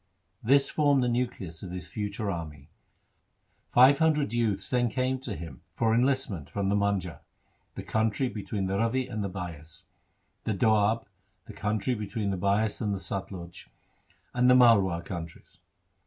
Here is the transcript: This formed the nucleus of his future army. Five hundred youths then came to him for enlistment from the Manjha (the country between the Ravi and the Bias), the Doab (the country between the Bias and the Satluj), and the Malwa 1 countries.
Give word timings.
This 0.41 0.67
formed 0.67 1.03
the 1.03 1.07
nucleus 1.07 1.61
of 1.61 1.69
his 1.69 1.85
future 1.87 2.31
army. 2.31 2.71
Five 3.69 3.99
hundred 3.99 4.33
youths 4.33 4.67
then 4.71 4.89
came 4.89 5.19
to 5.19 5.35
him 5.35 5.61
for 5.75 5.93
enlistment 5.93 6.49
from 6.49 6.69
the 6.69 6.75
Manjha 6.75 7.19
(the 7.75 7.83
country 7.83 8.27
between 8.27 8.65
the 8.65 8.79
Ravi 8.79 9.05
and 9.07 9.23
the 9.23 9.29
Bias), 9.29 9.85
the 10.43 10.55
Doab 10.55 11.05
(the 11.45 11.53
country 11.53 11.93
between 11.93 12.31
the 12.31 12.35
Bias 12.37 12.81
and 12.81 12.95
the 12.95 12.99
Satluj), 12.99 13.67
and 14.33 14.49
the 14.49 14.55
Malwa 14.55 14.81
1 14.95 15.01
countries. 15.03 15.59